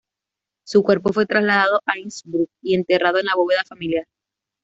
[0.65, 4.07] Su cuerpo fue trasladado a Innsbruck y enterrado en la bóveda familiar.